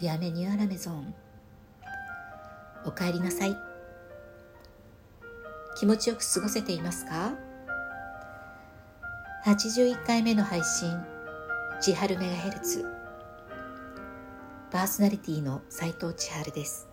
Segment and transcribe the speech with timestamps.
[0.00, 1.14] ビアメニューアラメゾン
[2.86, 3.54] おかえりなさい。
[5.78, 7.34] 気持ちよく過ごせていますか
[9.44, 10.98] ？81回目の配信
[11.82, 12.82] 千春メガヘルツ。
[14.70, 16.88] パーソナリティの斉藤千春です。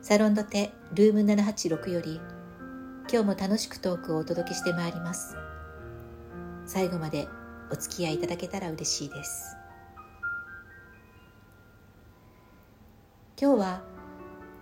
[0.00, 2.18] サロンドテルーム786より
[3.12, 5.36] 今日も楽しくトークをお届けしてまいります。
[6.64, 7.28] 最後まで
[7.70, 9.58] お付き合いいただけたら嬉しいです。
[13.36, 13.82] 今日は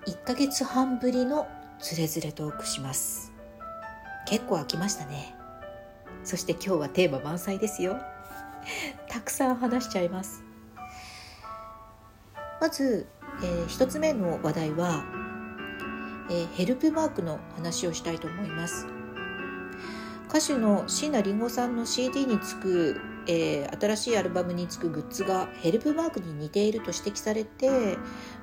[0.06, 1.46] 1ヶ月半ぶりの
[1.78, 3.30] つれづれトークします。
[4.26, 5.34] 結構飽きましたね。
[6.24, 7.98] そして今日はテーマ満載ですよ。
[9.10, 10.42] たくさん話しちゃいます。
[12.62, 13.06] まず、
[13.42, 15.04] えー、1つ目の話題は、
[16.30, 18.86] えー、ヘルプマークの話をしたいと思います。
[20.30, 27.96] 歌手の椎名林檎さんの CD につくえー、新しいアルバムにつくグッズがヘルプマークに似ていると指摘されて、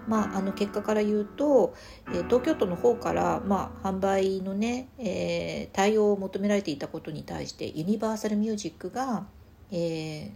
[0.08, 1.74] まあ、あの結果から言うと、
[2.08, 9.26] えー、東京都の方から、まあ、販売のね、えー、対応を求められていたことに対してユニバーサルミュージックが、
[9.72, 10.32] え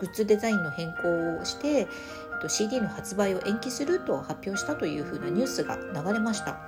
[0.00, 1.86] グッズデザインの変更をして、えっ
[2.40, 6.58] と、CD の発売を延期すると発表したというふうなニュースが流れました。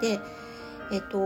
[0.00, 0.18] で
[0.90, 1.18] えっと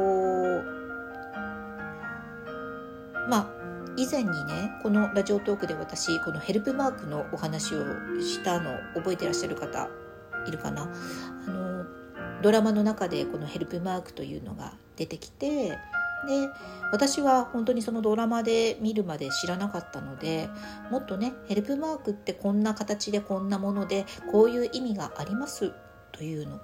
[3.28, 3.57] まあ
[3.98, 7.80] 以前にねこのラジオトークで私このヘルプマークのお話を
[8.20, 9.88] したの覚えてらっしゃる方
[10.46, 10.88] いるかな。
[11.46, 11.84] あの
[12.41, 16.48] ドラマの中でこのヘルプマークというのが出てきてで
[16.92, 20.48] 私は本当にそのドラマで見るまで知らなかったので
[20.92, 25.72] もっとねヘルプマークってこんな形でこんなものでこういう意味があります
[26.12, 26.58] というのを、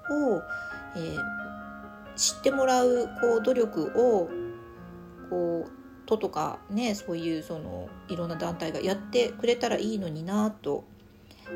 [0.95, 1.17] えー、
[2.15, 4.29] 知ってもらうこう努力を
[5.29, 10.83] こう都とかねそういうそのいろんな団体がやってくれたらいいのになと。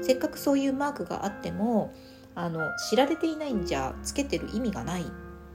[0.01, 1.91] せっかくそういうマークがあっても
[2.35, 5.05] あの知られていないんじゃつけてる意味がない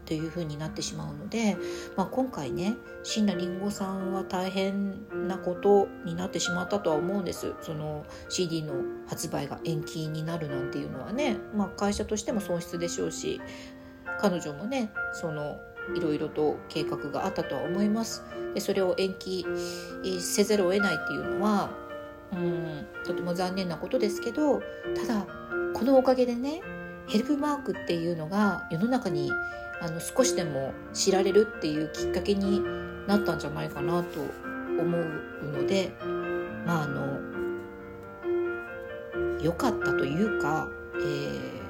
[0.07, 1.57] というふうになってしまうので、
[1.97, 7.55] まあ、今回ね椎名林檎さんは大変なことになってしまったとは思うんです。
[7.63, 8.75] その CD の
[9.07, 13.41] 発売が延期になるなんていうのはね、まあ、会社としても損失でしょうし
[14.21, 15.57] 彼女もねその
[15.95, 18.25] いろいろと計画があったとは思います。
[18.55, 19.47] でそれを延期
[20.21, 21.71] せざるを得ないっていうのは
[22.33, 24.61] うんとても残念なことですけど
[24.95, 25.27] ただ
[25.75, 26.63] このおかげでね
[27.09, 29.31] ヘルプマークっていうのが世の中に
[29.81, 32.63] あの少しでも知られるっていうきっかけに
[33.07, 34.21] なったんじゃないかなと
[34.81, 35.05] 思う
[35.53, 35.93] ので
[36.65, 37.35] まああの
[39.43, 41.65] 良かったというか、えー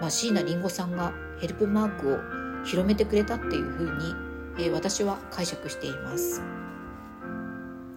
[0.00, 6.42] まあ、椎名林檎さんがヘルプマークを広めてくれたっていうふうに、えー、私は解釈しています。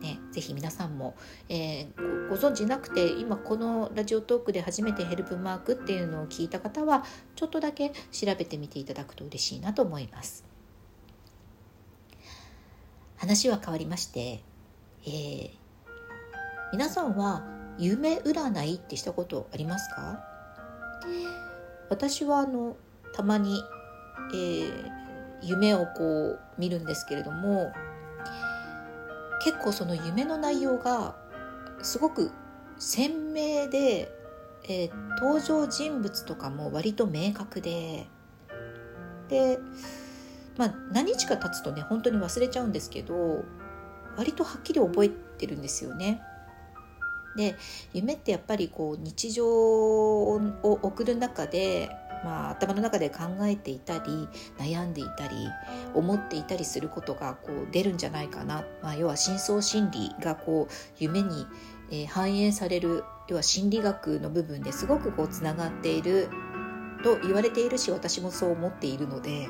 [0.02, 1.16] ね、ぜひ皆さんも、
[1.48, 7.04] えー、ご存知なくて今このラジオトークで初めてヘルプマークっていうのを聞いた方は
[7.36, 10.44] ちょっとだけ調べてみていただくと嬉しいなと思います。
[13.18, 14.44] 話は変わりまして、
[15.06, 15.50] えー、
[16.74, 17.46] 皆さんは
[17.78, 20.24] 夢占いってしたことありますか？
[21.90, 22.76] 私はあの
[23.14, 23.64] たまに、
[24.34, 24.92] えー、
[25.42, 27.72] 夢をこう見るんですけれども
[29.44, 31.16] 結構その夢の内容が
[31.82, 32.32] すごく
[32.78, 34.12] 鮮明で、
[34.64, 38.08] えー、登場人物とかも割と明確で
[39.30, 39.60] で、
[40.58, 43.44] まあ、何日か経つとね本当に忘れちゃうんですけど
[44.18, 46.22] 割とはっきり覚えてるんですよね。
[47.38, 47.56] で
[47.94, 51.90] 夢ってやっぱりこう日常を送る中で
[52.24, 54.28] まあ、頭の中で考えていたり
[54.58, 55.48] 悩んでいたり
[55.94, 61.48] 思っていたりすることがこう出るんじゃないかな、まあ、要は深層心理がこう夢に、
[61.90, 66.30] えー、反映される要は心理学の部分ですごくこうつながっている
[67.04, 69.48] と言われているし私もそう思っているので、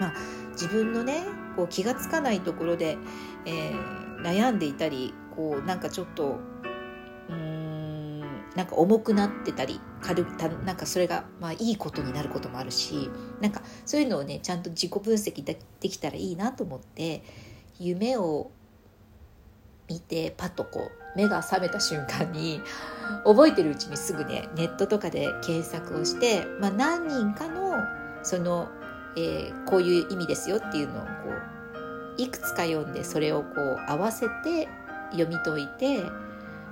[0.00, 0.14] まあ、
[0.52, 1.24] 自分のね
[1.56, 2.96] こう気が付かないところで、
[3.44, 6.38] えー、悩んでいたりこうなんかちょっと
[7.28, 7.63] うん
[8.54, 13.10] なんか重くなってたり軽たなんかそれがまあいいことになることもあるし
[13.40, 15.58] なんかそういうのをねちゃんと自己分析で
[15.88, 17.22] きたらいいなと思って
[17.80, 18.50] 夢を
[19.88, 22.60] 見てパッとこう目が覚めた瞬間に
[23.24, 27.74] 覚えてるうちにすぐねネットとかで検索をして、まあ、何人かの
[28.22, 28.68] その、
[29.16, 31.10] えー、こういう意味ですよっていうのをこ
[32.18, 34.68] ういくつか読んでそれをこう合わせて
[35.10, 36.04] 読み解いて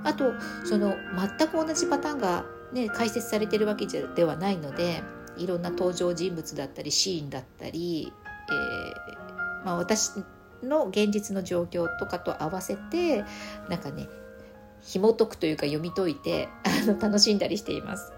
[0.05, 0.33] あと
[0.65, 0.97] その
[1.39, 5.03] 全く同じパターンが、ね、解説されてるわけではないので
[5.37, 8.13] いろんな登場人物だったりシーンだったり、
[8.51, 10.13] えーまあ、私
[10.63, 13.25] の現実の状況とかと合わせて
[13.69, 14.09] なんかね
[14.83, 18.13] 紐解くというか読み解いてあの楽しんだりしています。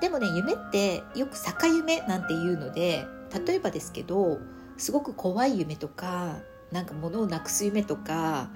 [0.00, 3.04] でもね夢ってよく逆夢なんていうので
[3.46, 4.38] 例えばですけど
[4.76, 6.36] すごく怖い夢とか
[6.70, 8.50] なんか物をなくす夢とか、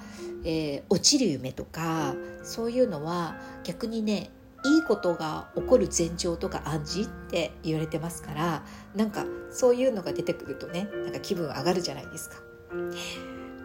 [0.45, 4.31] えー、落ちる夢とかそういうのは逆にね
[4.65, 12.37] いいことが起こる前兆とか暗示って言われてますからなんかそういうのが出てくるとねなんか気分上がるじゃないですか。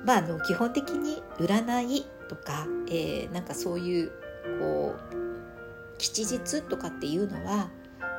[0.04, 4.12] まあ、あの基本的に占いとか、えー、なんかそういう
[4.60, 7.70] こう吉日とかっていうのは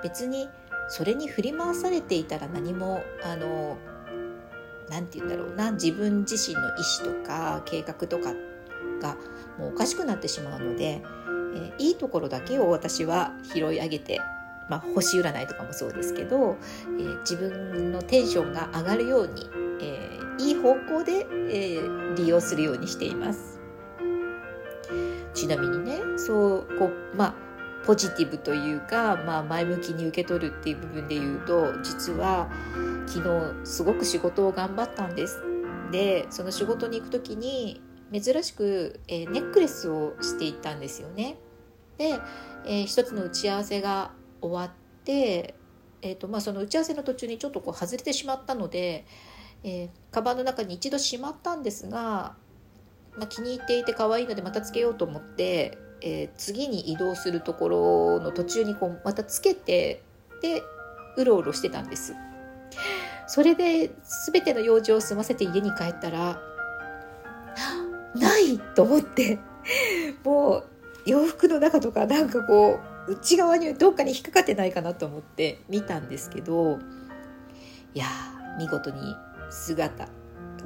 [0.02, 0.48] 別に
[0.88, 3.76] それに振り回されていたら何もあの
[4.90, 6.72] 何て言うんだろうな自分自身の意
[7.02, 8.34] 思とか計画とかっ
[9.00, 9.16] が
[9.58, 11.02] もうおかしくなってしまうので、
[11.54, 14.20] えー、いいところだけを私は拾い上げて、
[14.68, 16.56] まあ、星占いとかもそうですけど、
[16.98, 19.48] えー、自分のテンションが上がるように、
[19.80, 21.80] えー、いい方向で、え
[22.16, 23.58] 利用するようにしています。
[25.38, 27.34] ちなみにねそうこうまあ
[27.86, 32.50] ポジティブというか、まあ、前向きに受け取るっていう部分で言うと実は
[33.06, 35.40] 昨日すごく仕事を頑張ったんです
[35.92, 37.80] でその仕事に行く時に
[38.12, 41.36] 珍しく、えー、ネックレスをしていったんですよね。
[41.96, 42.18] で、
[42.66, 45.54] えー、一つの打ち合わせが終わって、
[46.00, 49.04] えーとまあ、その打ち合わせの途中にちょっとこう外れてしまったので、
[49.64, 52.34] えー、カバンの中に一度しまったんですが、
[53.16, 60.02] まあ、気に入っていて可愛いのでまたつけようと思ってえー、次に移動するところの途中にこうまたつけて
[60.42, 60.62] で
[61.16, 62.14] うろうろしてたんです。
[63.26, 63.90] それで
[64.32, 66.40] 全ての用事を済ませて家に帰ったら
[68.18, 69.38] ないと思って
[70.24, 70.64] もう
[71.06, 76.78] 洋服の中とかなんかこう内側にどっかに引っかかってないかなと思って見たんですけど
[77.94, 78.06] いや
[78.58, 79.16] 見事に
[79.50, 80.08] 姿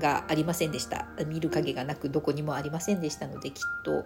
[0.01, 1.07] がありませんでした。
[1.27, 4.05] 見る影がなくどこにもありませんでしたのできっと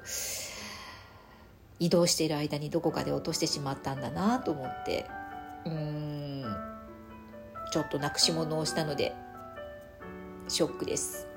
[1.79, 5.07] 移動している間にどこかで落としてしまったんだなと思って
[5.65, 6.45] うーん
[7.73, 9.15] ちょっとなくし物をしたので
[10.49, 11.36] ショックです。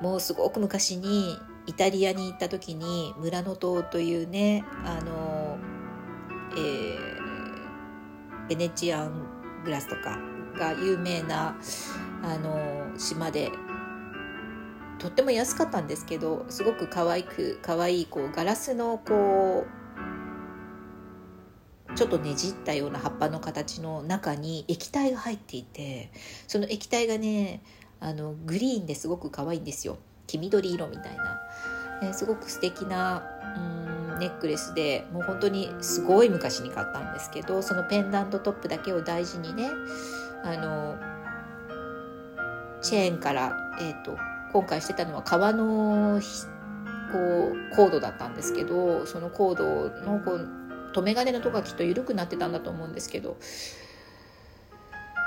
[0.00, 5.58] もうすごく昔にイタリアに行った時に村の島というねあの、
[6.52, 9.24] えー、ベネチアン
[9.64, 10.18] グラスとか
[10.58, 11.56] が有名な
[12.22, 13.50] あの島で
[14.98, 19.80] とっても安かったんですけどすごく可愛く可愛いこうガラスのこう
[21.94, 26.12] ちょっとねじったような葉っぱの形の中に液体が入っていて
[26.46, 27.62] その液体がね
[28.00, 29.98] あのグリーンですごく可愛いんですよ。
[30.26, 31.40] 黄緑色みたいな、
[32.02, 33.22] えすごく素敵な
[33.56, 39.70] うんネックレスでもう本当にすごい昔に買ったんですけどそのペンダントトップだけを大事にね
[40.44, 40.96] あの
[42.82, 44.16] チェーンから、えーと
[44.52, 46.20] 今回してたのは革の
[47.12, 49.64] こうコードだったんですけどそのコード
[50.04, 50.48] のこう
[50.92, 53.36] 留め金のとこがきっと緩くなってたんだと思うんですけど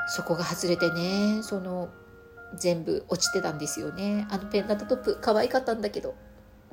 [0.08, 1.90] そこが外れてねその
[2.58, 6.16] 全部落ちてたんですよねあのペンダントトップ可愛かったんだけど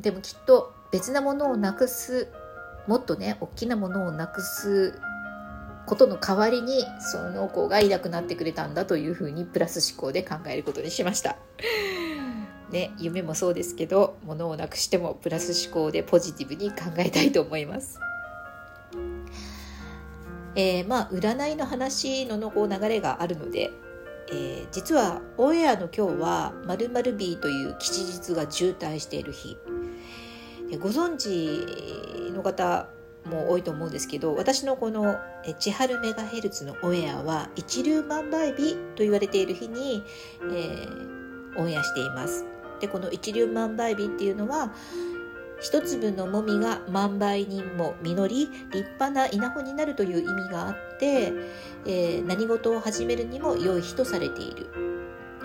[0.01, 2.29] でもきっと別なものをなくす
[2.87, 4.99] もっとね大きなものをなくす
[5.87, 11.37] ことの代わりにその子がいなくなってくれたんだというふうにプラス思考で考えることにしました。
[12.71, 17.99] ね、夢もそうですけど物をなくしてもプラス思考でポジティブに考えたいと思います。
[20.55, 23.73] えー、まあ占いの話ののこう流れがあるので、
[24.33, 29.59] えー、実はオンエアの今日は〇〇日という吉日が渋滞している日
[30.79, 32.89] ご存知の方
[33.25, 35.19] も多いと思うんですけど私のこの
[35.59, 40.03] 千春メガヘルツのオンエアは一粒万倍日と言われている日に、
[40.43, 42.45] えー、オンエアしています。
[42.81, 44.73] でこの一粒万倍日っていうのは
[45.61, 51.33] 一粒のもみが万倍にも実り立派な稲穂になるという意味があって、
[51.87, 54.91] えー、何事を始めるにも良い日とされている。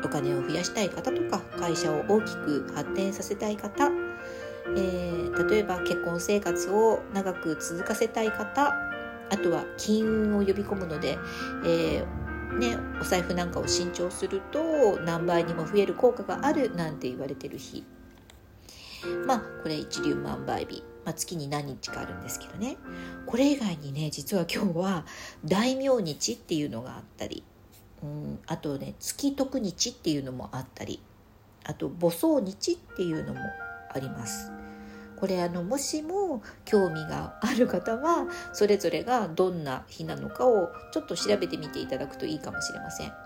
[0.03, 3.89] お金を増やしたい方とか会社を大きく発展させたい方、
[4.75, 8.74] えー、例えば結婚生活を長く続かせたい方
[9.31, 11.17] あとは金運を呼び込むので、
[11.65, 17.84] えーね、お財布なんかを新調すると何倍にも増える効果があるなんて言われてる日。
[19.25, 22.77] まあこれ一粒万倍日、まあ、月に何日かあるんですけどね
[23.25, 25.05] これ以外にね実は今日は
[25.43, 27.43] 大名日っていうのがあったり
[28.03, 31.01] うんあとね月徳日っていうのもあったり
[31.63, 33.39] あと母葬日っていうのも
[33.93, 34.51] あります。
[35.17, 43.25] これあのもしも興味がある方はそれぞれがどんな日なのかをちょっと調べてみていただくといいかもしれません。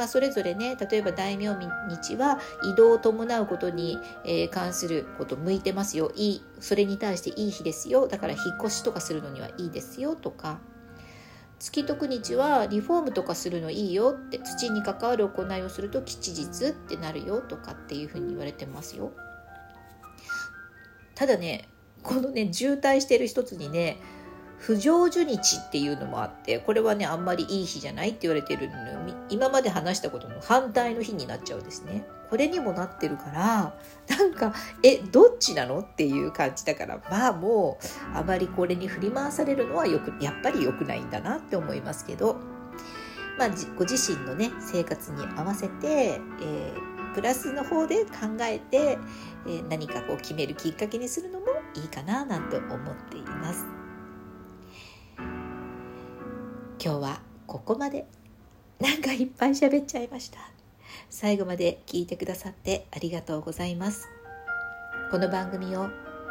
[0.00, 6.10] まあ、それぞれね例えば大名日は移動を伴うことに、え関すること向いてますよ。
[6.16, 8.08] いいそれに対していい日ですよ。
[8.08, 10.16] だから引っ越しとかするのにはいいですよ。
[10.16, 10.58] とか
[11.58, 14.14] 月徳日はリフォームとかするのいいよ。
[14.16, 17.42] って土に関わる行いをすると吉日ってなるよ。
[17.42, 19.12] とかっていうふうに言われてますよ。
[21.14, 21.68] ただね
[22.02, 23.98] このね渋滞してる一つにね
[24.60, 28.76] 不成就日っていうのもあってこれはねあんまりいい日じゃないって言われてるの
[29.30, 32.04] 今まで話したことの反対の日になっちゃうんですね。
[32.28, 33.74] これにもなってるから
[34.08, 37.78] なんかえどっちなのっていう感じだからまあも
[38.14, 42.36] うあまりこれに振り回されるのはよくやっぱり良くないんだなって思いますけど、
[43.36, 48.10] まあ、ご自身のね生活に合わせて、えー、プラスの方で考
[48.42, 48.98] えて、
[49.46, 53.79] えー、何かこう決めるきっかけにするのもいいかななんて思っています。
[56.82, 58.06] 今日はここまで。
[58.80, 60.38] なんかいっぱい喋っちゃいました。
[61.10, 64.08] 最後まで聞いてくださってありがとうございます。
[65.10, 65.90] この番組を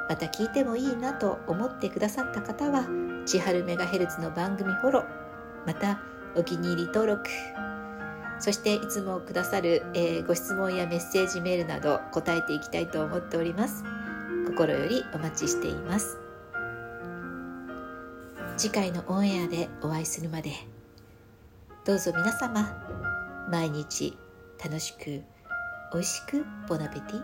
[0.10, 2.88] また聞いてもいいなと思ってくださった方は
[3.28, 5.06] 千春メガヘルツの番組フォロー
[5.68, 6.00] また
[6.36, 7.30] お気に入り登録
[8.40, 13.84] そしていつもくださる、えー、ご質問やメッセージメールなど答えていきたいと思っております。
[14.48, 16.29] 心よりお待ちしています。
[18.60, 20.52] 次回のオンエアでお会いするまで
[21.86, 24.18] どうぞ皆様毎日
[24.62, 25.24] 楽しく
[25.94, 27.24] 美味しくボナペティ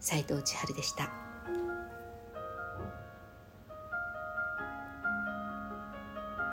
[0.00, 1.21] 斉藤千春でした。